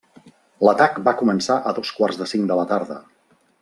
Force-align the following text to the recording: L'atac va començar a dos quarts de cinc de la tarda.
L'atac 0.67 0.97
va 1.09 1.13
començar 1.21 1.59
a 1.73 1.77
dos 1.81 1.95
quarts 2.01 2.21
de 2.25 2.31
cinc 2.35 2.53
de 2.53 2.61
la 2.63 2.69
tarda. 2.75 3.03